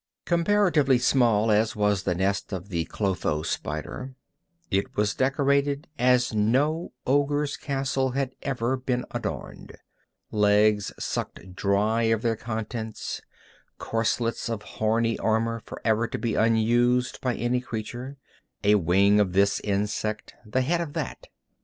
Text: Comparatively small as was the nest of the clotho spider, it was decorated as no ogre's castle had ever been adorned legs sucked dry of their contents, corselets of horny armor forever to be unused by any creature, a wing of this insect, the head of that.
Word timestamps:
Comparatively 0.25 0.97
small 0.97 1.51
as 1.51 1.75
was 1.75 2.01
the 2.01 2.15
nest 2.15 2.51
of 2.51 2.69
the 2.69 2.85
clotho 2.85 3.43
spider, 3.43 4.15
it 4.71 4.95
was 4.97 5.13
decorated 5.13 5.87
as 5.99 6.33
no 6.33 6.91
ogre's 7.05 7.55
castle 7.55 8.09
had 8.13 8.33
ever 8.41 8.75
been 8.75 9.05
adorned 9.11 9.73
legs 10.31 10.91
sucked 10.97 11.55
dry 11.55 12.01
of 12.01 12.23
their 12.23 12.35
contents, 12.35 13.21
corselets 13.77 14.49
of 14.49 14.63
horny 14.63 15.19
armor 15.19 15.61
forever 15.65 16.07
to 16.07 16.17
be 16.17 16.33
unused 16.33 17.21
by 17.21 17.35
any 17.35 17.61
creature, 17.61 18.17
a 18.63 18.73
wing 18.73 19.19
of 19.19 19.33
this 19.33 19.59
insect, 19.59 20.33
the 20.43 20.61
head 20.61 20.81
of 20.81 20.93
that. 20.93 21.27